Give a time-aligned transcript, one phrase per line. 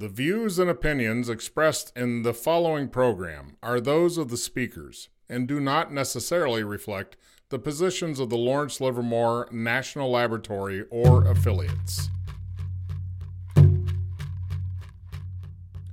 [0.00, 5.46] The views and opinions expressed in the following program are those of the speakers and
[5.46, 7.18] do not necessarily reflect
[7.50, 12.08] the positions of the Lawrence Livermore National Laboratory or affiliates.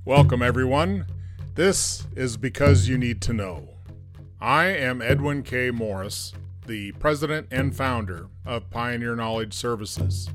[0.05, 1.05] Welcome, everyone.
[1.55, 3.71] This is Because You Need to Know.
[4.39, 5.69] I am Edwin K.
[5.69, 6.31] Morris,
[6.65, 10.29] the president and founder of Pioneer Knowledge Services.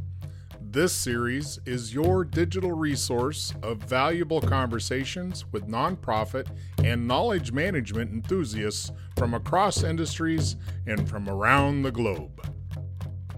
[0.73, 6.47] This series is your digital resource of valuable conversations with nonprofit
[6.83, 10.57] and knowledge management enthusiasts from across industries
[10.87, 12.49] and from around the globe.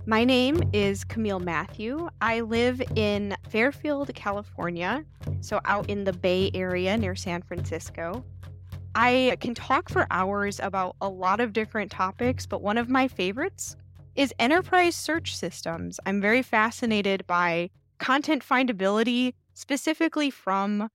[0.06, 2.08] My name is Camille Mathieu.
[2.20, 5.04] I live in Fairfield, California,
[5.40, 8.24] so out in the Bay Area near San Francisco.
[8.94, 13.08] I can talk for hours about a lot of different topics, but one of my
[13.08, 13.74] favorites
[14.14, 15.98] is enterprise search systems.
[16.06, 20.88] I'm very fascinated by content findability, specifically from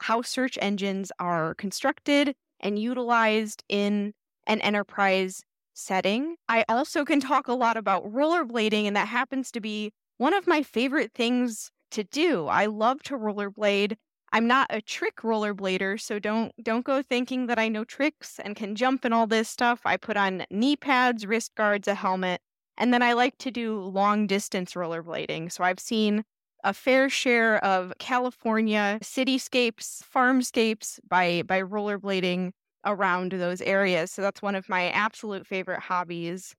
[0.00, 4.14] how search engines are constructed and utilized in
[4.46, 5.42] an enterprise
[5.74, 6.36] setting.
[6.48, 10.46] I also can talk a lot about rollerblading, and that happens to be one of
[10.46, 12.46] my favorite things to do.
[12.46, 13.96] I love to rollerblade.
[14.32, 18.56] I'm not a trick rollerblader, so don't don't go thinking that I know tricks and
[18.56, 19.80] can jump and all this stuff.
[19.84, 22.40] I put on knee pads, wrist guards, a helmet,
[22.78, 25.52] and then I like to do long distance rollerblading.
[25.52, 26.24] So I've seen
[26.64, 32.52] a fair share of California cityscapes, farmscapes by by rollerblading
[32.84, 34.10] around those areas.
[34.10, 36.54] So that's one of my absolute favorite hobbies.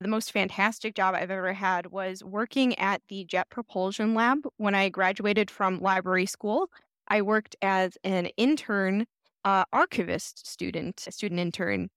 [0.00, 4.74] The most fantastic job I've ever had was working at the Jet Propulsion Lab when
[4.74, 6.70] I graduated from library school.
[7.08, 9.06] I worked as an intern,
[9.44, 11.88] uh, archivist student, student intern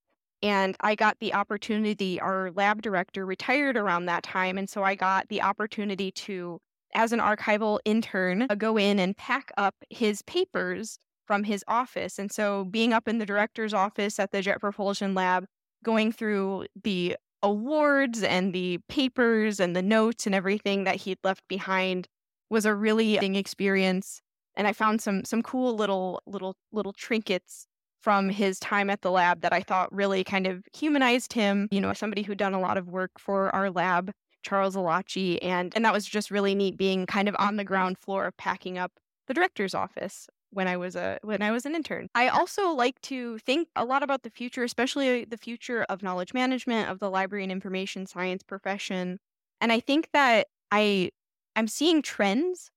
[0.41, 4.57] and I got the opportunity, our lab director retired around that time.
[4.57, 6.59] And so I got the opportunity to,
[6.93, 12.17] as an archival intern, uh, go in and pack up his papers from his office.
[12.17, 15.45] And so being up in the director's office at the Jet Propulsion Lab,
[15.83, 21.47] going through the awards and the papers and the notes and everything that he'd left
[21.47, 22.07] behind
[22.49, 24.21] was a really experience
[24.55, 27.65] and i found some some cool little little little trinkets
[28.01, 31.67] from his time at the lab that I thought really kind of humanized him.
[31.71, 34.11] You know, somebody who'd done a lot of work for our lab,
[34.43, 37.97] Charles Elachi, and and that was just really neat being kind of on the ground
[37.97, 38.91] floor of packing up
[39.27, 42.07] the director's office when I was a when I was an intern.
[42.15, 46.33] I also like to think a lot about the future, especially the future of knowledge
[46.33, 49.19] management of the library and information science profession.
[49.61, 51.11] And I think that I
[51.55, 52.71] I'm seeing trends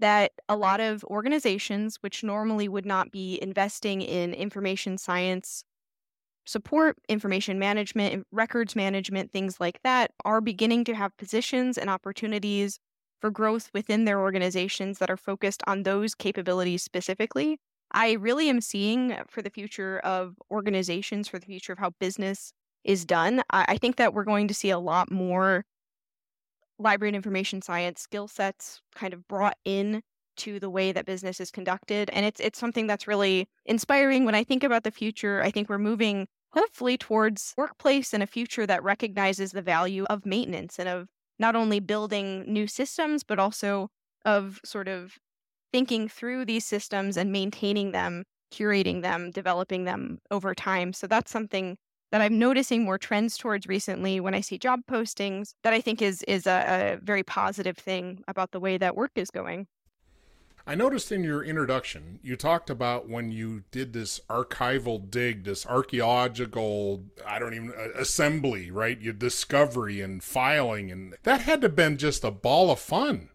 [0.00, 5.64] that a lot of organizations, which normally would not be investing in information science
[6.46, 12.78] support, information management, records management, things like that, are beginning to have positions and opportunities
[13.20, 17.58] for growth within their organizations that are focused on those capabilities specifically.
[17.92, 22.52] I really am seeing for the future of organizations, for the future of how business
[22.84, 25.64] is done, I think that we're going to see a lot more
[26.78, 30.02] library and information science skill sets kind of brought in
[30.36, 34.24] to the way that business is conducted and it's it's something that's really inspiring.
[34.24, 38.26] When i think about the future i think we're moving hopefully towards workplace and a
[38.26, 43.38] future that recognizes the value of maintenance and of not only building new systems but
[43.38, 43.88] also
[44.24, 45.18] of sort of
[45.72, 50.92] thinking through these systems and maintaining them curating them developing them over time.
[50.92, 51.76] So that's something
[52.10, 56.02] that I'm noticing more trends towards recently when I see job postings that I think
[56.02, 59.66] is is a, a very positive thing about the way that work is going.
[60.66, 65.64] I noticed in your introduction, you talked about when you did this archival dig, this
[65.64, 69.00] archaeological, I don't even, uh, assembly, right?
[69.00, 73.30] Your discovery and filing, and that had to have been just a ball of fun.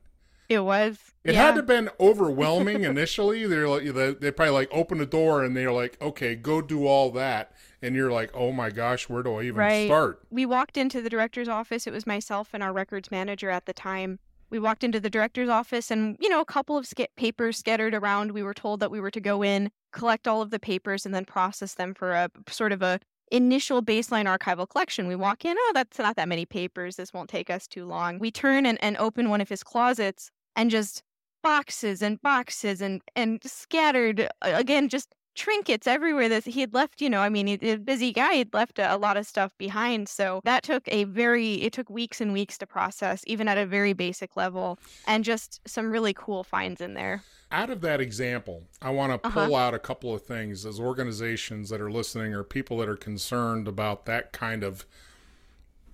[0.47, 0.99] It was.
[1.23, 1.45] It yeah.
[1.45, 3.47] had to have been overwhelming initially.
[3.47, 7.09] They're like, they probably like open the door and they're like, okay, go do all
[7.11, 7.52] that
[7.83, 9.87] and you're like, oh my gosh, where do I even right.
[9.87, 10.19] start?
[10.29, 11.85] We walked into the director's office.
[11.85, 14.19] It was myself and our records manager at the time.
[14.49, 17.93] We walked into the director's office and, you know, a couple of sk- papers scattered
[17.93, 18.31] around.
[18.31, 21.13] We were told that we were to go in, collect all of the papers, and
[21.13, 22.99] then process them for a sort of a
[23.31, 25.07] initial baseline archival collection.
[25.07, 26.95] We walk in, oh, that's not that many papers.
[26.95, 28.19] This won't take us too long.
[28.19, 31.01] We turn and, and open one of his closets and just
[31.41, 37.09] boxes and boxes and, and scattered, again, just trinkets everywhere that he had left you
[37.09, 40.07] know i mean he's a busy guy he'd left a, a, lot of stuff behind
[40.07, 43.65] so that took a very it took weeks and weeks to process even at a
[43.65, 44.77] very basic level
[45.07, 49.27] and just some really cool finds in there out of that example i want to
[49.27, 49.45] uh-huh.
[49.45, 52.97] pull out a couple of things as organizations that are listening or people that are
[52.97, 54.85] concerned about that kind of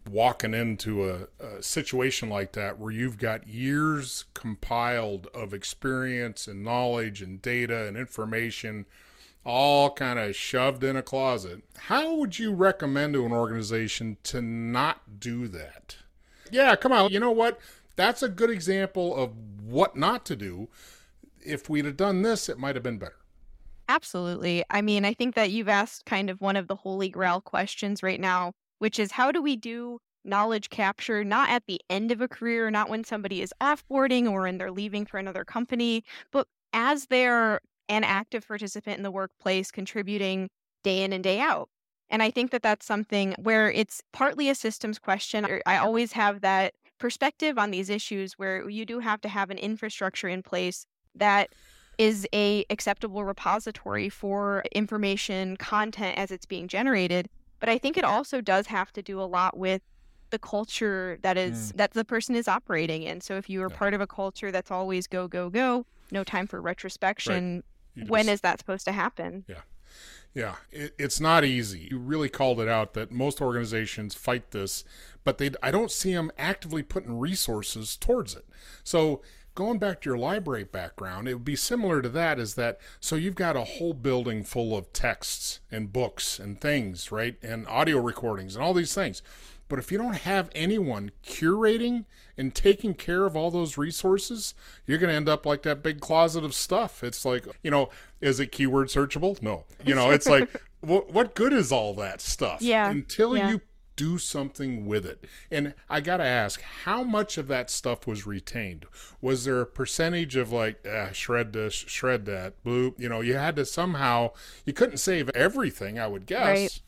[0.09, 6.63] walking into a, a, situation like that where you've got years compiled of experience and
[6.63, 8.85] knowledge and data and information
[9.45, 11.63] all kind of shoved in a closet.
[11.77, 15.97] How would you recommend to an organization to not do that?
[16.51, 17.11] Yeah, come on.
[17.11, 17.59] You know what?
[17.95, 19.33] That's a good example of
[19.63, 20.69] what not to do.
[21.45, 23.15] If we'd have done this, it might have been better.
[23.87, 24.63] Absolutely.
[24.69, 28.03] I mean, I think that you've asked kind of one of the holy grail questions
[28.03, 32.21] right now, which is how do we do knowledge capture not at the end of
[32.21, 36.47] a career, not when somebody is offboarding or when they're leaving for another company, but
[36.73, 40.49] as they're an active participant in the workplace, contributing
[40.83, 41.69] day in and day out.
[42.09, 45.45] And I think that that's something where it's partly a systems question.
[45.65, 49.57] I always have that perspective on these issues where you do have to have an
[49.57, 51.49] infrastructure in place that
[51.97, 58.03] is a acceptable repository for information content as it's being generated but i think it
[58.03, 59.81] also does have to do a lot with
[60.29, 61.77] the culture that is mm.
[61.77, 63.77] that the person is operating in so if you are yeah.
[63.77, 67.63] part of a culture that's always go go go no time for retrospection right.
[68.07, 69.61] When just, is that supposed to happen yeah
[70.33, 71.87] yeah, it, it's not easy.
[71.91, 74.83] You really called it out that most organizations fight this,
[75.23, 78.45] but they I don't see them actively putting resources towards it.
[78.83, 79.21] So
[79.55, 83.15] going back to your library background, it would be similar to that is that so
[83.15, 87.35] you've got a whole building full of texts and books and things, right?
[87.41, 89.21] And audio recordings and all these things.
[89.69, 92.05] But if you don't have anyone curating
[92.37, 94.55] and taking care of all those resources,
[94.85, 97.03] you're going to end up like that big closet of stuff.
[97.03, 97.89] It's like, you know,
[98.19, 99.41] is it keyword searchable?
[99.41, 99.65] No.
[99.85, 100.49] You know, it's like,
[100.81, 102.61] what, what good is all that stuff?
[102.61, 102.89] Yeah.
[102.89, 103.51] Until yeah.
[103.51, 103.61] you
[103.95, 105.25] do something with it.
[105.51, 108.85] And I got to ask, how much of that stuff was retained?
[109.21, 112.99] Was there a percentage of like, ah, shred this, shred that, bloop?
[112.99, 114.31] You know, you had to somehow,
[114.65, 116.41] you couldn't save everything, I would guess.
[116.41, 116.81] Right.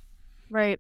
[0.49, 0.79] Right.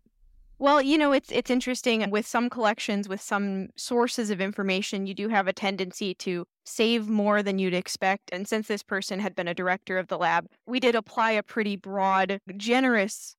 [0.61, 5.15] Well, you know, it's it's interesting with some collections with some sources of information, you
[5.15, 8.29] do have a tendency to save more than you'd expect.
[8.31, 11.41] And since this person had been a director of the lab, we did apply a
[11.41, 13.35] pretty broad, generous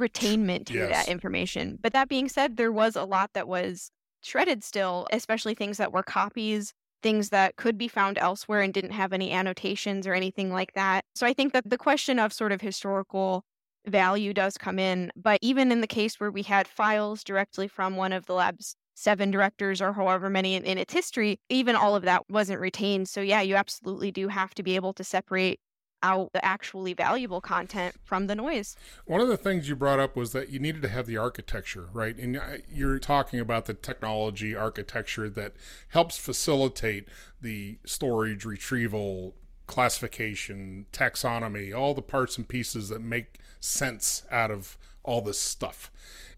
[0.00, 1.04] retainment to yes.
[1.04, 1.78] that information.
[1.82, 3.90] But that being said, there was a lot that was
[4.22, 6.72] shredded still, especially things that were copies,
[7.02, 11.04] things that could be found elsewhere and didn't have any annotations or anything like that.
[11.14, 13.44] So I think that the question of sort of historical
[13.86, 15.10] value does come in.
[15.16, 18.76] But even in the case where we had files directly from one of the lab's
[18.94, 23.08] seven directors or however many in, in, its history, even all of that wasn't retained.
[23.08, 25.60] So, yeah, you absolutely do have to be able to separate
[26.04, 28.76] out the actually valuable content from the noise.
[29.06, 31.88] One of the things you brought up was that you needed to have the architecture,
[31.92, 32.16] right?
[32.16, 35.54] And uh, you're talking about the technology architecture that
[35.88, 37.08] helps facilitate
[37.40, 39.34] the storage, retrieval,
[39.66, 45.90] classification, taxonomy, all the parts and pieces that make sense out of all this stuff.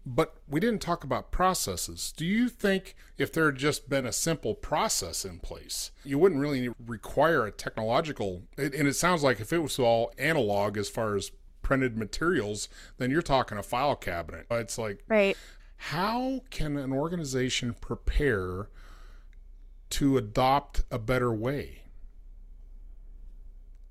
[0.05, 2.13] But we didn't talk about processes.
[2.15, 6.39] Do you think if there had just been a simple process in place, you wouldn't
[6.39, 8.43] really require a technological?
[8.57, 11.31] And it sounds like if it was all analog as far as
[11.61, 14.45] printed materials, then you're talking a file cabinet.
[14.49, 15.35] It's like, right.
[15.75, 18.69] How can an organization prepare
[19.89, 21.81] to adopt a better way?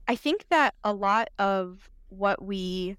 [0.08, 2.96] I think that a lot of what we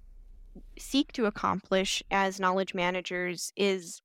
[0.78, 4.02] seek to accomplish as knowledge managers is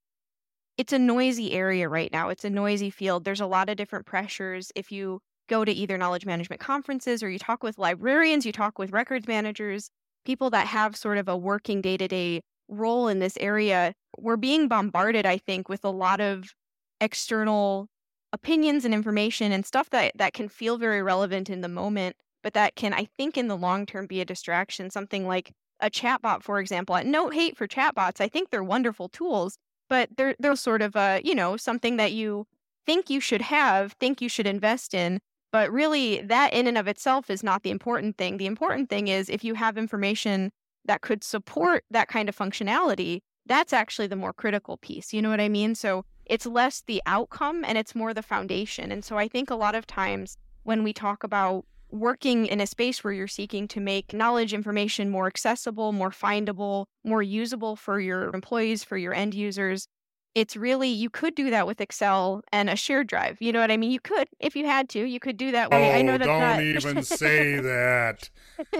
[0.77, 2.29] it's a noisy area right now.
[2.29, 3.25] It's a noisy field.
[3.25, 4.71] There's a lot of different pressures.
[4.75, 8.79] If you go to either knowledge management conferences or you talk with librarians, you talk
[8.79, 9.89] with records managers,
[10.25, 14.37] people that have sort of a working day to day role in this area, we're
[14.37, 16.53] being bombarded, I think, with a lot of
[17.01, 17.89] external
[18.31, 22.53] opinions and information and stuff that, that can feel very relevant in the moment, but
[22.53, 24.89] that can, I think, in the long term be a distraction.
[24.89, 26.99] Something like a chatbot, for example.
[27.03, 28.21] No hate for chatbots.
[28.21, 29.57] I think they're wonderful tools,
[29.89, 32.45] but they're they're sort of a, you know, something that you
[32.85, 35.19] think you should have, think you should invest in.
[35.51, 38.37] But really, that in and of itself is not the important thing.
[38.37, 40.51] The important thing is if you have information
[40.85, 45.13] that could support that kind of functionality, that's actually the more critical piece.
[45.13, 45.75] You know what I mean?
[45.75, 48.91] So it's less the outcome and it's more the foundation.
[48.91, 52.65] And so I think a lot of times when we talk about working in a
[52.65, 57.99] space where you're seeking to make knowledge information more accessible, more findable, more usable for
[57.99, 59.87] your employees, for your end users.
[60.33, 63.37] It's really, you could do that with Excel and a shared drive.
[63.39, 63.91] You know what I mean?
[63.91, 65.69] You could, if you had to, you could do that.
[65.71, 66.63] Oh, I know oh, that's don't not...
[66.63, 68.31] even say that.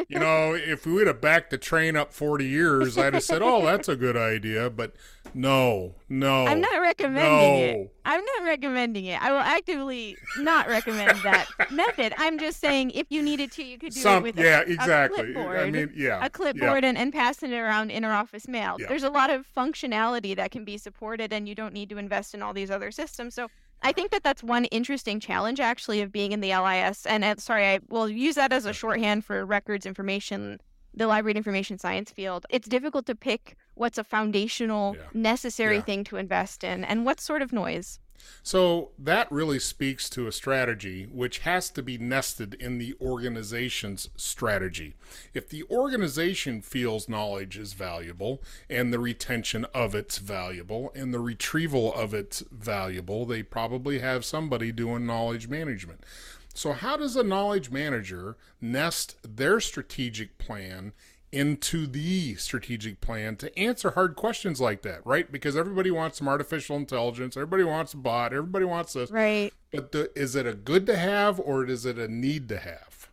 [0.10, 3.43] You know, if we would have backed the train up 40 years, I'd have said,
[3.43, 4.72] oh, that's a good idea.
[4.72, 4.96] But
[5.36, 6.48] no, no.
[6.48, 7.96] I'm not recommending no, it.
[8.06, 9.22] I'm not recommending it.
[9.22, 12.14] I will actively not recommend that method.
[12.18, 14.64] I'm just saying if you needed to, you could do Some, it with yeah, a,
[14.64, 15.20] exactly.
[15.20, 15.60] a clipboard.
[15.60, 18.76] I mean, yeah, a clipboard and, and passing it around inter-office mail.
[18.80, 18.88] Yeah.
[18.88, 22.34] There's a lot of functionality that can be supported, and you don't need to invest
[22.34, 23.36] in all these other systems.
[23.36, 23.48] So
[23.82, 27.06] I think that that's one interesting challenge, actually, of being in the LIS.
[27.06, 30.60] And uh, sorry, I will use that as a shorthand for records information,
[30.94, 32.46] the library and information science field.
[32.50, 35.04] It's difficult to pick what's a foundational, Yeah.
[35.14, 35.82] necessary Yeah.
[35.82, 38.00] thing to invest in, and what sort of noise.
[38.42, 44.10] So that really speaks to a strategy which has to be nested in the organization's
[44.16, 44.96] strategy.
[45.34, 51.20] If the organization feels knowledge is valuable and the retention of it's valuable and the
[51.20, 56.06] retrieval of it's valuable, they probably have somebody doing knowledge management.
[56.54, 60.94] So, how does a knowledge manager nest their strategic plan
[61.32, 65.32] into the strategic plan to answer hard questions like that, right?
[65.32, 69.10] Because everybody wants some artificial intelligence, everybody wants a bot, everybody wants this.
[69.10, 69.52] Right.
[69.72, 73.10] But the, is it a good to have or is it a need to have?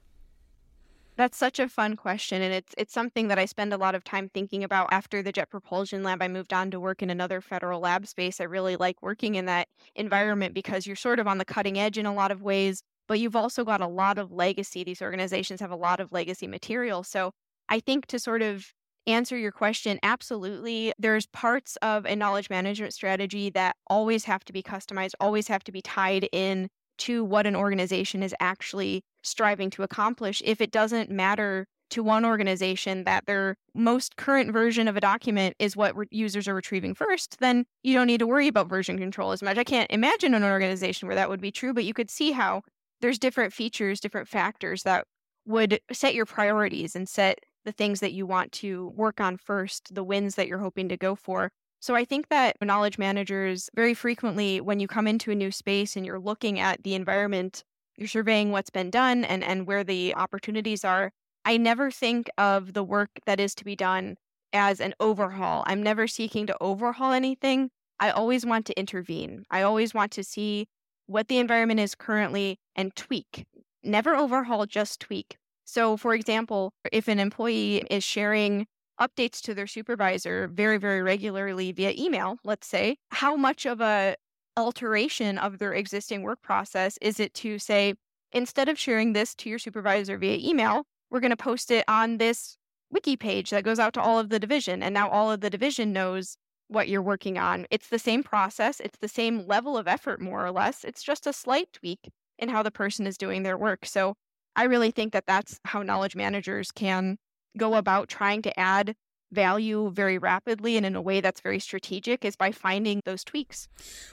[1.17, 4.05] That's such a fun question, and it's it's something that I spend a lot of
[4.05, 4.89] time thinking about.
[4.91, 8.41] After the Jet Propulsion Lab, I moved on to work in another federal lab space.
[8.41, 11.99] I really like working in that environment because you're sort of on the cutting edge
[11.99, 14.85] in a lot of ways, but you've also got a lot of legacy.
[14.85, 17.03] These organizations have a lot of legacy material.
[17.03, 17.33] So
[17.69, 18.73] I think to sort of
[19.05, 24.53] answer your question, absolutely, there's parts of a knowledge management strategy that always have to
[24.53, 29.71] be customized, always have to be tied in to what an organization is actually striving
[29.71, 30.41] to accomplish.
[30.45, 35.57] If it doesn't matter to one organization that their most current version of a document
[35.59, 39.01] is what re- users are retrieving first, then you don't need to worry about version
[39.01, 39.59] control as much.
[39.59, 42.63] I can't imagine an organization where that would be true, but you could see how
[43.01, 45.05] there's different features, different factors that
[45.47, 49.95] would set your priorities and set the things that you want to work on first,
[49.95, 51.51] the wins that you're hoping to go for.
[51.81, 55.97] So I think that knowledge managers very frequently, when you come into a new space
[55.97, 57.65] and you're looking at the environment,
[57.97, 61.11] you're surveying what's been done and, and where the opportunities are.
[61.45, 64.17] I never think of the work that is to be done
[64.53, 65.65] as an overhaul.
[65.67, 67.71] I'm never seeking to overhaul anything.
[67.99, 69.45] I always want to intervene.
[69.51, 70.67] I always want to see
[71.11, 73.45] what the environment is currently and tweak.
[73.83, 75.37] Never overhaul, just tweak.
[75.65, 78.67] So, for example, if an employee is sharing
[79.01, 84.15] updates to their supervisor very, very regularly via email, let's say, how much of a
[84.57, 87.95] alteration of their existing work process is it to say,
[88.33, 92.19] instead of sharing this to your supervisor via email, we're going to post it on
[92.19, 92.57] this
[92.91, 94.81] wiki page that goes out to all of the division.
[94.81, 96.37] And now all of the division knows
[96.71, 97.67] what you're working on.
[97.71, 100.85] It's the same process, it's the same level of effort, more or less.
[100.85, 103.85] It's just a slight tweak in how the person is doing their work.
[103.85, 104.15] So
[104.57, 107.19] I really think that that's how knowledge managers can
[107.59, 108.95] go about trying to add
[109.33, 113.69] value very rapidly and in a way that's very strategic is by finding those tweaks.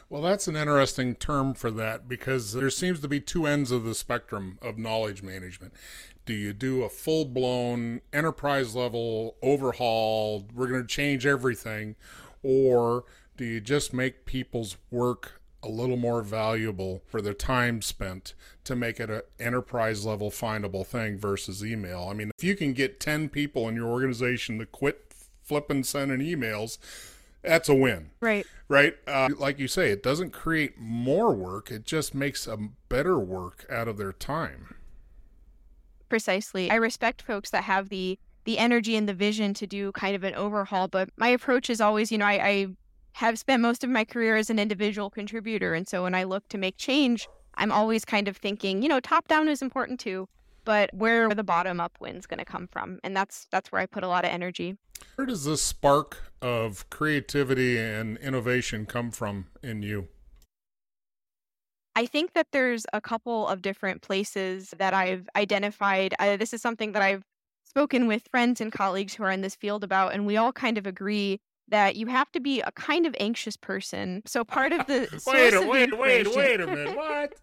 [0.10, 3.84] Well, that's an interesting term for that because there seems to be two ends of
[3.84, 5.74] the spectrum of knowledge management.
[6.26, 10.46] Do you do a full blown enterprise level overhaul?
[10.54, 11.96] We're going to change everything.
[12.44, 18.34] Or do you just make people's work a little more valuable for their time spent
[18.64, 22.08] to make it an enterprise level findable thing versus email?
[22.10, 25.14] I mean, if you can get 10 people in your organization to quit
[25.44, 26.78] flipping sending emails,
[27.42, 28.46] that's a win Right.
[28.68, 28.96] right?
[29.08, 32.58] Uh, like you say, it doesn't create more work; it just makes a
[32.90, 34.76] better work out of their time.
[36.10, 36.70] Precisely.
[36.70, 38.18] I respect folks that have the
[38.48, 41.82] the energy and the vision to do kind of an overhaul, but my approach is
[41.82, 42.68] always, you know, I, I
[43.12, 46.48] have spent most of my career as an individual contributor, and so when I look
[46.50, 50.30] to make change, I'm always kind of thinking, you know, top down is important too,
[50.64, 53.82] but where are the bottom up win's going to come from, and that's that's where
[53.82, 54.78] I put a lot of energy.
[55.16, 60.08] Where does this spark of creativity and innovation come from in you?
[61.98, 66.14] I think that there's a couple of different places that I've identified.
[66.20, 67.24] Uh, this is something that I've
[67.78, 70.80] spoken with friends and colleagues who are in this field about, and we all kind
[70.80, 74.24] of agree that you have to be a kind of anxious person.
[74.26, 76.98] So part of the wait, a, of wait, wait, wait a minute.
[76.98, 77.36] What?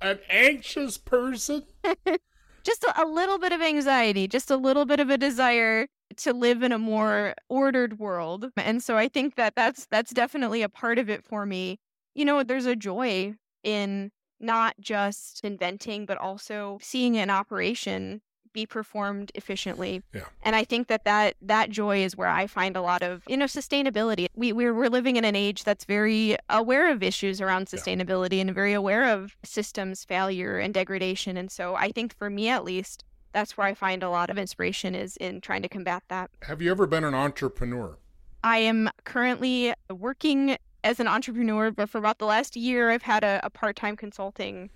[0.00, 1.62] An anxious person?
[2.64, 6.32] just a, a little bit of anxiety, just a little bit of a desire to
[6.32, 8.50] live in a more ordered world.
[8.56, 11.78] And so I think that that's that's definitely a part of it for me.
[12.12, 18.20] You know, there's a joy in not just inventing but also seeing an operation
[18.56, 20.02] be performed efficiently.
[20.14, 20.22] Yeah.
[20.42, 23.36] And I think that that that joy is where I find a lot of, you
[23.36, 24.26] know, sustainability.
[24.34, 27.78] We we're, we're living in an age that's very aware of issues around Yeah.
[27.78, 31.36] sustainability and very aware of systems failure and degradation.
[31.36, 34.38] And so I think for me at least, that's where I find a lot of
[34.38, 36.30] inspiration is in trying to combat that.
[36.42, 37.98] Have you ever been an entrepreneur?
[38.42, 43.22] I am currently working as an entrepreneur, but for about the last year, I've had
[43.22, 44.70] a, a part time consulting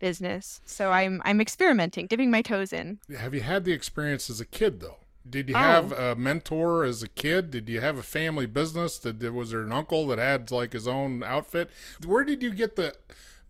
[0.00, 0.60] business.
[0.64, 2.98] So I'm I'm experimenting, dipping my toes in.
[3.16, 4.96] Have you had the experience as a kid though?
[5.28, 5.58] Did you Oh.
[5.58, 7.50] have a mentor as a kid?
[7.52, 8.98] Did you have a family business?
[8.98, 11.70] Did was there an uncle that had like his own outfit?
[12.04, 12.94] Where did you get the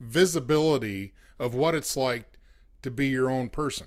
[0.01, 2.25] visibility of what it's like
[2.83, 3.87] to be your own person?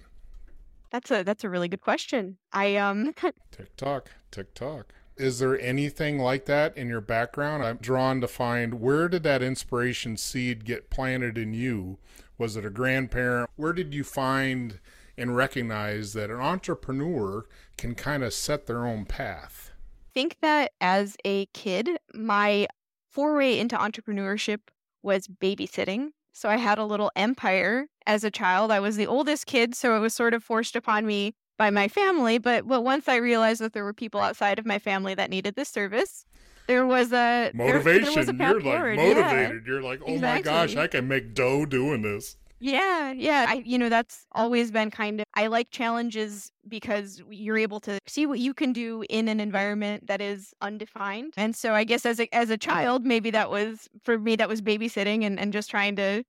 [0.91, 2.37] That's a that's a really good question.
[2.51, 3.13] I um
[3.51, 4.93] Tick tock, tick tock.
[5.17, 7.63] Is there anything like that in your background?
[7.63, 11.99] I'm drawn to find where did that inspiration seed get planted in you?
[12.37, 13.49] Was it a grandparent?
[13.55, 14.79] Where did you find
[15.17, 17.45] and recognize that an entrepreneur
[17.77, 19.73] can kind of set their own path?
[20.13, 22.67] think that as a kid, my
[23.09, 24.59] foray into entrepreneurship
[25.01, 26.09] was babysitting.
[26.33, 28.71] So I had a little empire as a child.
[28.71, 31.87] I was the oldest kid, so it was sort of forced upon me by my
[31.87, 32.37] family.
[32.37, 35.55] But but once I realized that there were people outside of my family that needed
[35.55, 36.25] this service,
[36.67, 38.03] there was a Motivation.
[38.03, 38.97] There, was a You're like forward.
[38.97, 39.13] Yeah.
[39.13, 39.65] motivated.
[39.65, 42.37] You're like, oh my gosh, I can make dough doing this.
[42.59, 43.45] Yeah, yeah.
[43.49, 47.99] I, you know, that's always been kind of, I like challenges because you're able to
[48.07, 51.33] see what you can do in an environment that is undefined.
[51.35, 54.47] And so I guess as a, as a child, maybe that was, for me, that
[54.47, 56.23] was babysitting and, and just trying to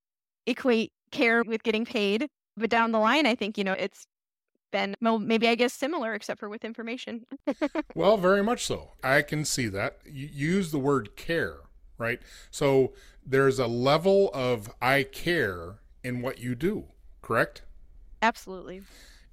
[0.47, 2.27] equate care with getting paid.
[2.57, 4.05] But down the line, I think, you know, it's
[4.75, 7.27] been, well, maybe I guess similar, except for with information.
[7.95, 8.91] Well, very much so.
[9.05, 9.99] I can see that.
[10.05, 11.59] You use the word care,
[11.97, 12.21] right?
[12.51, 12.93] So
[13.25, 16.87] there's a level of I care in what you do,
[17.23, 17.63] correct?
[18.21, 18.83] Absolutely.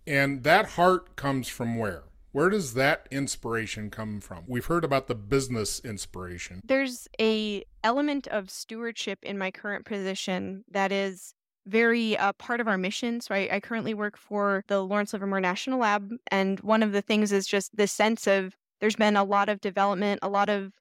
[0.06, 2.04] And that heart comes from where?
[2.34, 4.44] Where does that inspiration come from?
[4.48, 6.62] We've heard about the business inspiration.
[6.64, 11.34] there's a element of stewardship in my current position that is
[11.66, 13.22] very uh, part of our mission.
[13.22, 17.02] So I, I currently work for the Lawrence Livermore National Lab, and one of the
[17.02, 20.74] things is just this sense of there's been a lot of development, a lot of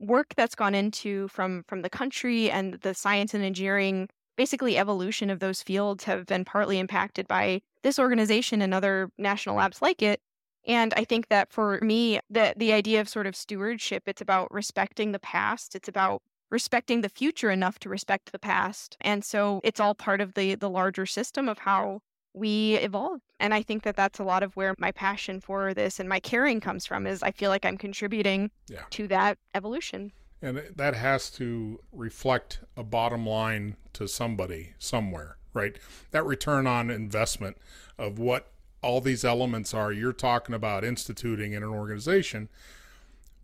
[0.00, 5.30] work that's gone into from from the country and the science and engineering basically evolution
[5.30, 10.02] of those fields have been partly impacted by this organization and other national labs like
[10.02, 10.20] it
[10.66, 14.52] and I think that for me, the the idea of sort of stewardship, it's about
[14.52, 15.74] respecting the past.
[15.74, 18.96] It's about respecting the future enough to respect the past.
[19.00, 22.00] And so it's all part of the the larger system of how
[22.36, 23.20] we evolve.
[23.38, 26.18] And I think that that's a lot of where my passion for this and my
[26.18, 28.82] caring comes from is I feel like I'm contributing Yeah.
[28.90, 30.12] to that evolution.
[30.42, 35.78] And that has to reflect a bottom line to somebody somewhere, right?
[36.10, 37.56] That return on investment
[37.98, 38.50] of what
[38.82, 42.48] all these elements are you're talking about instituting in an organization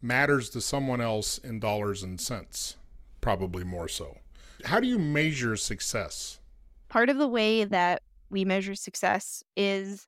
[0.02, 2.76] matters to someone else in dollars and cents,
[3.20, 4.16] probably more so.
[4.64, 6.38] How do you measure success?
[6.88, 10.06] Part of the way that we measure success is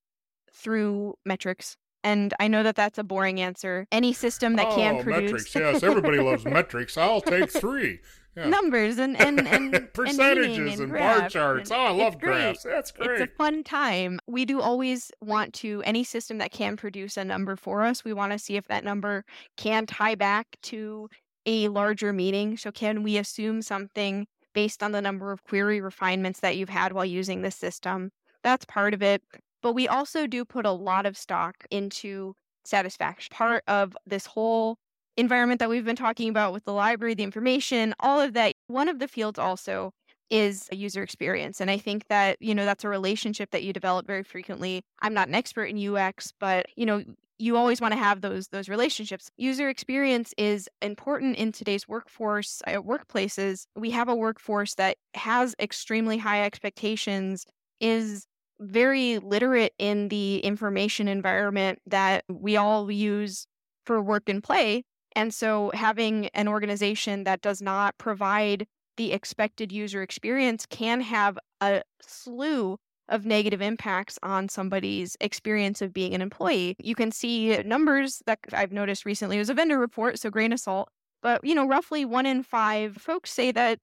[0.52, 1.76] through metrics.
[2.04, 3.86] And I know that that's a boring answer.
[3.92, 5.54] Any system that can oh, produce metrics.
[5.54, 6.96] Yes, everybody loves metrics.
[6.96, 8.00] I'll take three.
[8.34, 8.48] Yeah.
[8.48, 11.70] numbers and and and and percentages meaning and, bar charts.
[11.70, 12.32] and Oh, I love great.
[12.32, 12.62] graphs.
[12.62, 13.20] That's great.
[13.20, 14.20] It's a fun time.
[14.26, 18.06] We do always want to any system that can produce a number for us.
[18.06, 19.26] We want to see if that number
[19.58, 21.10] can tie back to
[21.46, 22.56] a larger meaning.
[22.56, 26.92] So can we assume something based on the number of query refinements that you've had
[26.92, 28.10] while using the system?
[28.42, 29.22] That's part of it.
[29.62, 33.28] But we also do put a lot of stock into satisfaction.
[33.32, 34.76] Part of this whole
[35.16, 38.54] environment that we've been talking about with the library, the information, all of that.
[38.66, 39.92] One of the fields also
[40.30, 41.60] is a user experience.
[41.60, 44.82] And I think that, you know, that's a relationship that you develop very frequently.
[45.02, 47.04] I'm not an expert in UX, but, you know,
[47.42, 49.28] you always want to have those those relationships.
[49.36, 53.64] User experience is important in today's workforce, uh, workplaces.
[53.74, 57.44] We have a workforce that has extremely high expectations,
[57.80, 58.26] is
[58.60, 63.48] very literate in the information environment that we all use
[63.86, 64.84] for work and play.
[65.16, 71.36] And so having an organization that does not provide the expected user experience can have
[71.60, 76.76] a slew of negative impacts on somebody's experience of being an employee.
[76.78, 79.36] You can see numbers that I've noticed recently.
[79.36, 80.88] It was a vendor report, so grain of salt.
[81.22, 83.78] But, you know, roughly one in five folks say that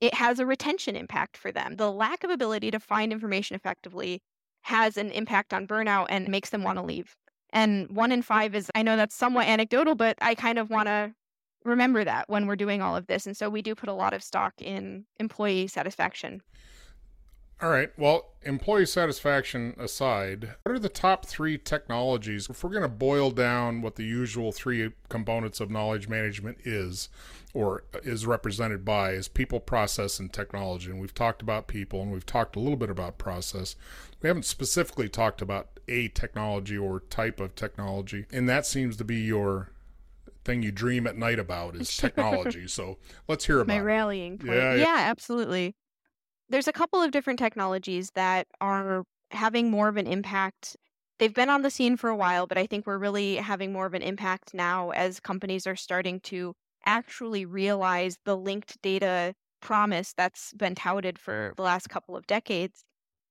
[0.00, 1.76] it has a retention impact for them.
[1.76, 4.22] The lack of ability to find information effectively
[4.62, 7.14] has an impact on burnout and makes them want to leave.
[7.52, 10.86] And one in five is, I know that's somewhat anecdotal, but I kind of want
[10.86, 11.12] to
[11.64, 13.26] remember that when we're doing all of this.
[13.26, 16.40] And so we do put a lot of stock in employee satisfaction.
[17.62, 17.90] All right.
[17.98, 22.48] Well, employee satisfaction aside, what are the top three technologies?
[22.48, 27.10] If we're going to boil down what the usual three components of knowledge management is,
[27.52, 30.90] or is represented by, is people, process, and technology.
[30.90, 33.76] And we've talked about people, and we've talked a little bit about process.
[34.22, 39.04] We haven't specifically talked about a technology or type of technology, and that seems to
[39.04, 39.70] be your
[40.44, 42.66] thing you dream at night about is technology.
[42.66, 42.96] so
[43.28, 43.84] let's hear about My it.
[43.84, 44.52] rallying point.
[44.52, 44.96] Yeah, Yeah, yeah.
[45.10, 45.74] absolutely.
[46.50, 50.76] There's a couple of different technologies that are having more of an impact.
[51.18, 53.86] They've been on the scene for a while, but I think we're really having more
[53.86, 60.12] of an impact now as companies are starting to actually realize the linked data promise
[60.12, 62.82] that's been touted for the last couple of decades.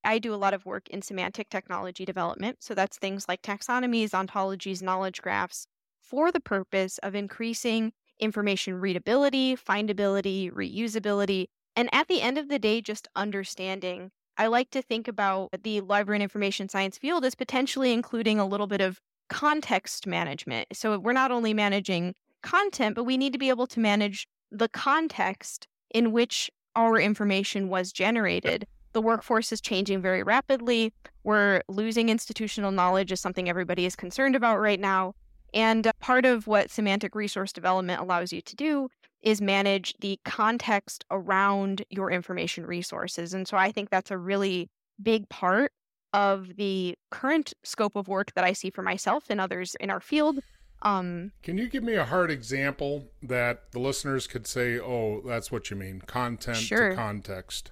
[0.05, 2.59] I do a lot of work in semantic technology development.
[2.61, 5.67] So that's things like taxonomies, ontologies, knowledge graphs
[5.99, 11.47] for the purpose of increasing information readability, findability, reusability,
[11.79, 14.11] and at the end of the day, just understanding.
[14.37, 18.45] I like to think about the library and information science field as potentially including a
[18.45, 20.67] little bit of context management.
[20.73, 24.67] So we're not only managing content, but we need to be able to manage the
[24.67, 28.67] context in which our information was generated.
[28.91, 30.91] The workforce is changing very rapidly.
[31.23, 35.13] We're losing institutional knowledge, is something everybody is concerned about right now.
[35.53, 38.89] And uh, part of what semantic resource development allows you to do
[39.21, 43.33] is manage the context around your information resources.
[43.33, 44.69] And so I think that's a really
[45.01, 45.71] big part
[46.13, 49.99] of the current scope of work that I see for myself and others in our
[49.99, 50.39] field.
[50.81, 55.51] Um, Can you give me a hard example that the listeners could say, "Oh, that's
[55.51, 56.91] what you mean, content Sure.
[56.91, 57.71] to context"?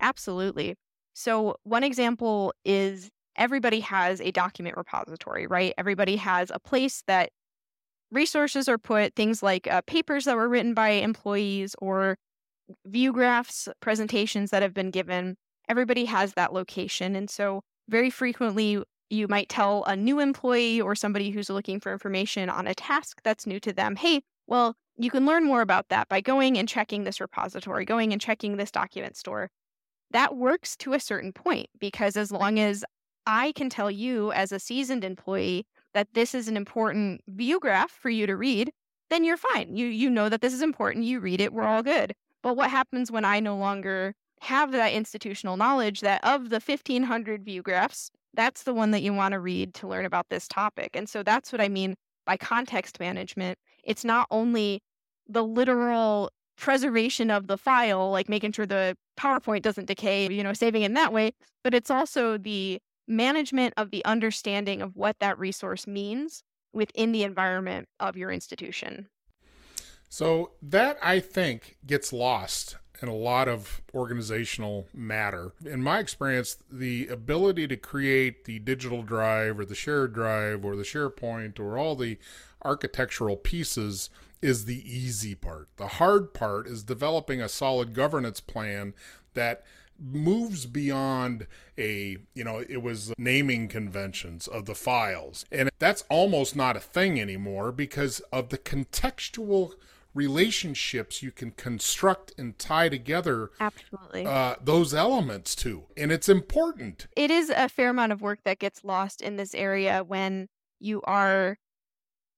[0.00, 0.76] Absolutely.
[1.14, 5.72] So, one example is everybody has a document repository, right?
[5.78, 7.30] Everybody has a place that
[8.14, 12.16] resources are put, things like uh, papers that were written by employees or
[12.86, 15.36] view graphs, presentations that have been given.
[15.68, 17.16] Everybody has that location.
[17.16, 21.92] And so, very frequently, you might tell a new employee or somebody who's looking for
[21.92, 25.88] information on a task that's new to them, hey, well, you can learn more about
[25.88, 29.50] that by going and checking this repository, going and checking this document store
[30.14, 32.84] that works to a certain point because as long as
[33.26, 37.90] I can tell you as a seasoned employee that this is an important view graph
[37.90, 38.70] for you to read,
[39.10, 39.76] then you're fine.
[39.76, 42.14] You you know that this is important, you read it, we're all good.
[42.42, 47.44] But what happens when I no longer have that institutional knowledge that of the 1500
[47.44, 50.90] view graphs, that's the one that you want to read to learn about this topic.
[50.94, 51.94] And so that's what I mean
[52.26, 53.58] by context management.
[53.82, 54.82] It's not only
[55.26, 60.52] the literal preservation of the file, like making sure the PowerPoint doesn't decay, you know,
[60.52, 65.18] saving it in that way, but it's also the management of the understanding of what
[65.20, 69.08] that resource means within the environment of your institution.
[70.08, 75.52] So that I think gets lost in a lot of organizational matter.
[75.64, 80.76] In my experience, the ability to create the digital drive or the shared drive or
[80.76, 82.18] the SharePoint or all the
[82.64, 85.68] architectural pieces is the easy part.
[85.76, 88.94] The hard part is developing a solid governance plan
[89.34, 89.64] that
[90.00, 91.46] moves beyond
[91.78, 95.44] a you know it was naming conventions of the files.
[95.50, 99.72] And that's almost not a thing anymore because of the contextual
[100.14, 104.24] relationships you can construct and tie together Absolutely.
[104.24, 105.84] uh, those elements to.
[105.96, 107.08] And it's important.
[107.16, 111.02] It is a fair amount of work that gets lost in this area when you
[111.02, 111.58] are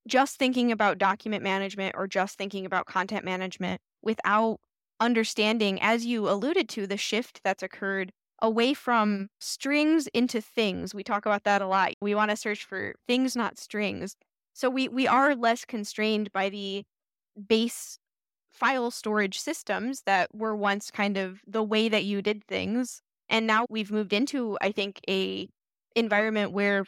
[0.09, 4.59] just thinking about document management or just thinking about content management without
[5.01, 10.95] understanding, as you alluded to, the shift that's occurred away from strings into things.
[10.95, 11.95] We talk about that a lot.
[12.01, 14.17] We want to search for things, not strings.
[14.55, 16.85] So we, we are less constrained by the
[17.49, 17.99] base
[18.53, 23.03] file storage systems that were once kind of the way that you did things.
[23.29, 25.49] And now we've moved into, I think, a
[25.95, 26.87] environment where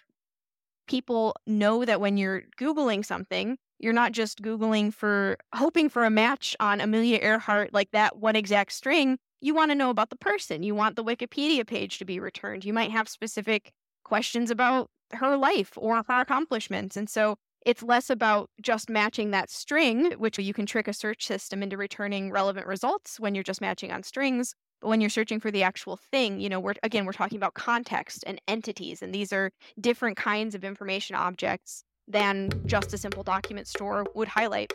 [0.86, 6.10] people know that when you're Googling something, you're not just Googling for hoping for a
[6.10, 9.18] match on Amelia Earhart, like that one exact string.
[9.40, 10.62] You want to know about the person.
[10.62, 12.64] You want the Wikipedia page to be returned.
[12.64, 13.72] You might have specific
[14.04, 16.96] questions about her life or her accomplishments.
[16.96, 21.26] And so it's less about just matching that string, which you can trick a search
[21.26, 24.54] system into returning relevant results when you're just matching on strings.
[24.80, 27.54] But when you're searching for the actual thing, you know, we're again, we're talking about
[27.54, 33.22] context and entities, and these are different kinds of information objects than just a simple
[33.22, 34.72] document store would highlight.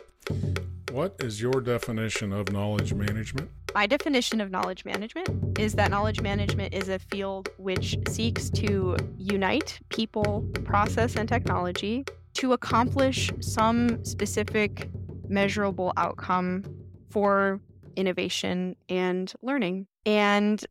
[0.92, 6.20] what is your definition of knowledge management My definition of knowledge management is that knowledge
[6.20, 14.04] management is a field which seeks to unite people, process, and technology to accomplish some
[14.04, 14.88] specific
[15.28, 16.62] measurable outcome
[17.10, 17.60] for
[17.96, 19.86] innovation and learning.
[20.06, 20.64] And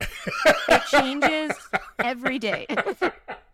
[0.00, 1.50] it changes
[1.98, 2.66] every day.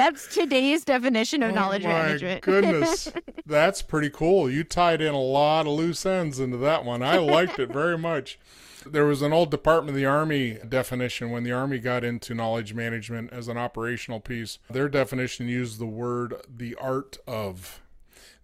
[0.00, 2.40] That's today's definition of oh knowledge oh my management.
[2.40, 3.12] goodness.
[3.46, 4.48] That's pretty cool.
[4.50, 7.02] You tied in a lot of loose ends into that one.
[7.02, 8.38] I liked it very much.
[8.86, 12.72] There was an old department of the army definition when the army got into knowledge
[12.72, 14.58] management as an operational piece.
[14.70, 17.82] Their definition used the word the art of.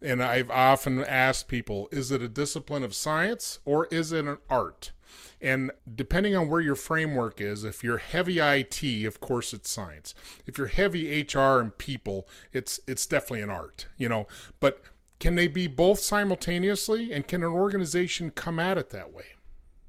[0.02, 4.36] And I've often asked people, is it a discipline of science or is it an
[4.50, 4.92] art?
[5.40, 10.14] And depending on where your framework is, if you're heavy IT, of course it's science.
[10.46, 14.26] If you're heavy HR and people, it's it's definitely an art, you know.
[14.60, 14.82] But
[15.18, 19.24] can they be both simultaneously and can an organization come at it that way?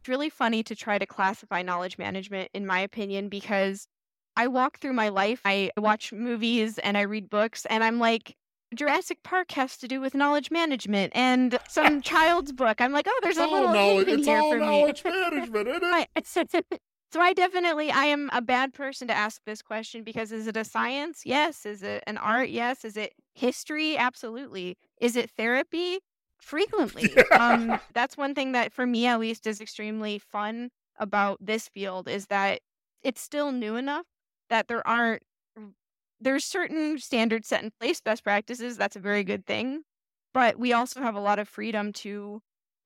[0.02, 3.88] It's really funny to try to classify knowledge management in my opinion because
[4.36, 8.36] I walk through my life, I watch movies and I read books and I'm like
[8.76, 12.82] Jurassic Park has to do with knowledge management and some child's book.
[12.82, 15.12] I'm like, oh, there's a all little knowledge, it's here all for knowledge me.
[15.12, 16.82] management, isn't it?
[17.10, 20.58] So I definitely I am a bad person to ask this question because is it
[20.58, 21.22] a science?
[21.24, 21.66] Yes.
[21.66, 22.50] Is it an art?
[22.50, 22.84] Yes.
[22.84, 23.96] Is it history?
[23.98, 24.76] Absolutely.
[25.00, 26.00] Is it therapy?
[26.38, 27.16] Frequently.
[27.32, 32.10] Um, that's one thing that for me at least is extremely fun about this field
[32.10, 32.60] is that
[33.04, 34.06] it's still new enough
[34.50, 35.24] that there aren't
[36.20, 38.78] there's certain standards set in place, best practices.
[38.78, 39.84] That's a very good thing.
[40.34, 42.42] But we also have a lot of freedom to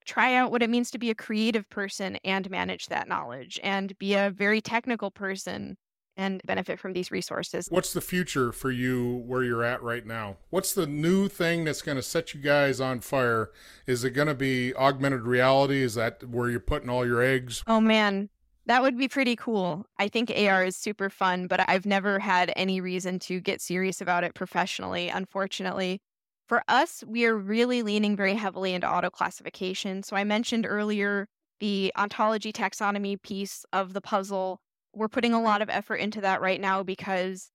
[0.06, 3.98] try out what it means to be a creative person and manage that knowledge and
[4.00, 5.78] be a very technical person
[6.18, 7.68] and benefit from these resources.
[7.70, 10.38] What's the future for you where you're at right now?
[10.50, 13.52] What's the new thing that's going to set you guys on fire?
[13.88, 15.82] Is it going to be augmented reality?
[15.82, 17.64] Is that where you're putting all your eggs?
[17.66, 18.30] Oh man,
[18.68, 19.86] that would be pretty cool.
[19.98, 24.02] I think AR is super fun, but I've never had any reason to get serious
[24.02, 26.00] about it professionally, unfortunately.
[26.48, 30.04] For us, we are really leaning very heavily into auto classification.
[30.04, 31.28] So I mentioned earlier
[31.60, 34.60] the ontology taxonomy piece of the puzzle.
[34.94, 37.50] We're putting a lot of effort into that right now because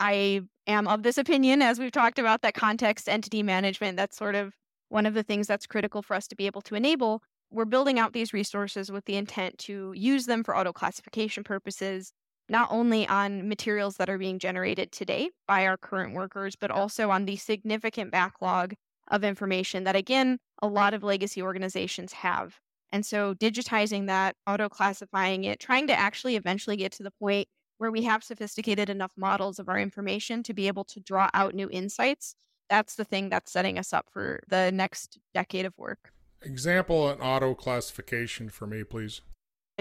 [0.00, 4.34] I am of this opinion, as we've talked about, that context entity management, that's sort
[4.34, 4.54] of
[4.88, 7.22] one of the things that's critical for us to be able to enable
[7.54, 12.12] we're building out these resources with the intent to use them for auto classification purposes,
[12.48, 17.10] not only on materials that are being generated today by our current workers, but also
[17.10, 18.74] on the significant backlog
[19.08, 22.58] of information that, again, a lot of legacy organizations have.
[22.90, 27.48] And so, digitizing that, auto classifying it, trying to actually eventually get to the point
[27.78, 31.54] where we have sophisticated enough models of our information to be able to draw out
[31.54, 32.34] new insights.
[32.68, 36.12] That's the thing that's setting us up for the next decade of work.
[36.44, 39.22] Example an auto classification for me, please.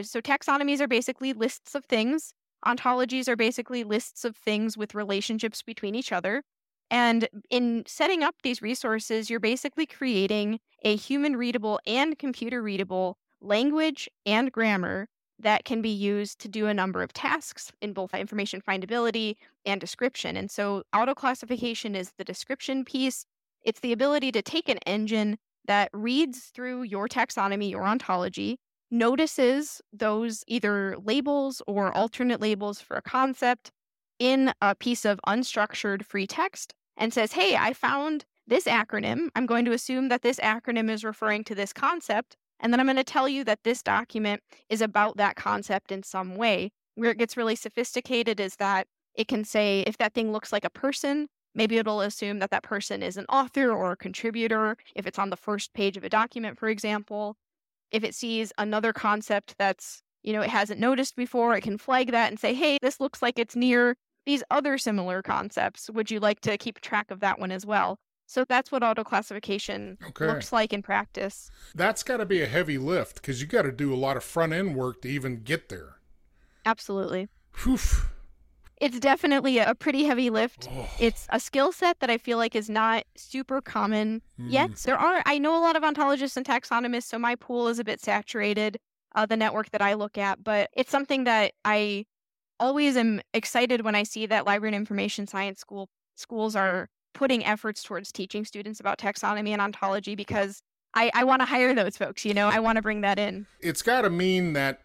[0.02, 2.34] So, taxonomies are basically lists of things.
[2.66, 6.42] Ontologies are basically lists of things with relationships between each other.
[6.90, 13.18] And in setting up these resources, you're basically creating a human readable and computer readable
[13.42, 15.08] language and grammar
[15.40, 19.82] that can be used to do a number of tasks in both information findability and
[19.82, 20.38] description.
[20.38, 23.26] And so, auto classification is the description piece.
[23.64, 28.58] It's the ability to take an engine that reads through your taxonomy, your ontology,
[28.92, 33.72] notices those either labels or alternate labels for a concept
[34.20, 39.30] in a piece of unstructured free text and says, Hey, I found this acronym.
[39.36, 42.36] I'm going to assume that this acronym is referring to this concept.
[42.60, 46.04] And then I'm going to tell you that this document is about that concept in
[46.04, 46.72] some way.
[46.96, 50.64] Where it gets really sophisticated is that it can say, if that thing looks like
[50.64, 55.06] a person, Maybe it'll assume that that person is an author or a contributor if
[55.06, 57.38] it's on the first page of a document, for example.
[57.92, 62.12] If it sees another concept that's, you know, it hasn't noticed before, it can flag
[62.12, 65.90] that and say, hey, this looks like it's near these other similar concepts.
[65.92, 67.98] Would you like to keep track of that one as well?
[68.26, 70.26] So that's what auto classification okay.
[70.26, 71.52] looks like in practice.
[71.76, 74.24] That's got to be a heavy lift because you got to do a lot of
[74.24, 75.98] front end work to even get there.
[76.66, 77.28] Absolutely.
[77.64, 77.78] Whew
[78.84, 80.68] it's definitely a pretty heavy lift.
[80.70, 80.90] Oh.
[81.00, 84.52] It's a skill set that I feel like is not super common mm.
[84.52, 84.76] yet.
[84.76, 87.86] There are, I know a lot of ontologists and taxonomists, so my pool is a
[87.86, 88.78] bit saturated,
[89.16, 92.06] uh, the network that I look at, but it's something that I
[92.60, 97.46] always am excited when I see that library and information science school schools are putting
[97.46, 100.62] efforts towards teaching students about taxonomy and ontology because
[100.94, 103.48] I, I want to hire those folks, you know, I want to bring that in.
[103.62, 104.82] It's got to mean that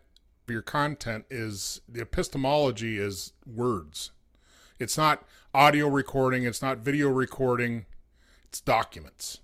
[0.51, 4.13] your content is the epistemology is words.
[4.79, 7.87] It's not audio recording, it's not video recording,
[8.49, 9.41] it's documents.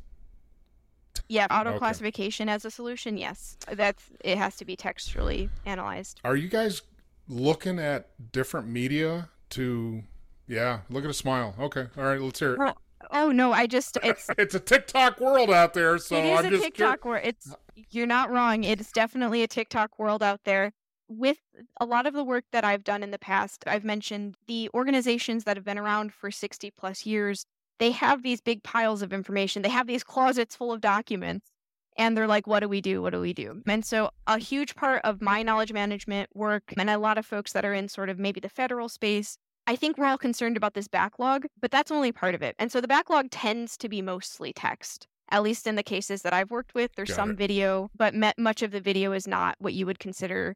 [1.28, 1.78] Yeah, auto okay.
[1.78, 3.56] classification as a solution, yes.
[3.70, 6.20] That's it has to be textually analyzed.
[6.24, 6.82] Are you guys
[7.28, 10.02] looking at different media to
[10.46, 11.54] yeah, look at a smile.
[11.58, 11.86] Okay.
[11.96, 12.58] All right, let's hear it.
[12.58, 12.76] Well,
[13.10, 16.46] oh no, I just it's it's a TikTok world out there, so it is I'm
[16.46, 17.22] a just TikTok world.
[17.24, 17.54] It's
[17.90, 18.64] you're not wrong.
[18.64, 20.72] It's definitely a TikTok world out there
[21.08, 21.38] with
[21.80, 25.44] a lot of the work that I've done in the past, I've mentioned the organizations
[25.44, 27.44] that have been around for 60 plus years,
[27.78, 29.62] they have these big piles of information.
[29.62, 31.48] They have these closets full of documents.
[31.96, 33.02] And they're like, what do we do?
[33.02, 33.62] What do we do?
[33.68, 37.52] And so, a huge part of my knowledge management work, and a lot of folks
[37.52, 40.74] that are in sort of maybe the federal space I think we're all concerned about
[40.74, 42.54] this backlog, but that's only part of it.
[42.58, 45.06] And so the backlog tends to be mostly text.
[45.30, 47.38] At least in the cases that I've worked with, there's Got some it.
[47.38, 50.54] video, but much of the video is not what you would consider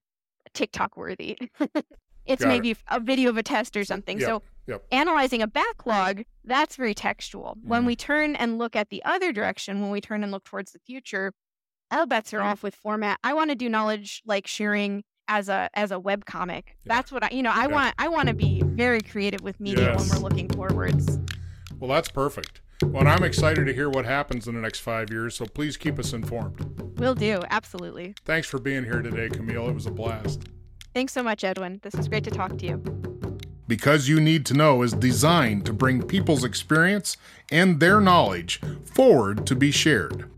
[0.59, 1.39] TikTok worthy.
[2.27, 2.49] it's Got it.
[2.49, 4.19] maybe a video of a test or something.
[4.19, 4.85] Yep, So yep.
[4.91, 7.57] analyzing a backlog, that's very textual.
[7.63, 7.87] When Mhm.
[7.87, 10.81] we turn and look at the other direction, when we turn and look towards the
[10.81, 11.33] future,
[11.93, 13.19] all bets are off with format.
[13.23, 16.77] I want to do knowledge like sharing as a as a web comic.
[16.85, 16.97] Yeah.
[16.97, 17.75] That's what I you know, I Yeah.
[17.75, 21.19] want I want to be very creative with media when we're looking forwards.
[21.79, 22.61] Well, that's perfect.
[22.85, 25.77] Well, and I'm excited to hear what happens in the next five years, so please
[25.77, 26.61] keep us informed.
[26.99, 28.15] Will do, absolutely.
[28.25, 29.69] Thanks for being here today, Camille.
[29.69, 30.43] It was a blast.
[30.95, 31.81] Thanks so much, Edwin.
[31.83, 32.77] This was great to talk to you.
[33.67, 37.17] Because You Need to Know is designed to bring people's experience
[37.51, 40.31] and their knowledge forward to be shared.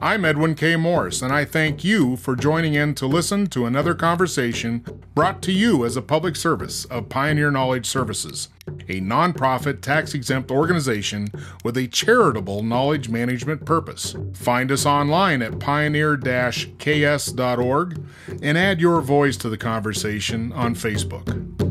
[0.00, 0.76] I'm Edwin K.
[0.76, 4.84] Morris, and I thank you for joining in to listen to another conversation
[5.18, 8.50] brought to you as a public service of Pioneer Knowledge Services,
[8.88, 11.26] a nonprofit tax exempt organization
[11.64, 14.14] with a charitable knowledge management purpose.
[14.32, 18.00] Find us online at pioneer ks.org
[18.40, 21.67] and add your voice to the conversation on Facebook.